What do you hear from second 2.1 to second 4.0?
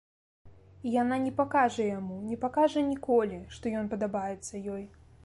не пакажа ніколі, што ён